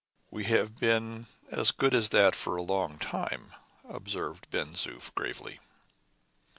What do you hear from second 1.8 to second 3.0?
as that for a long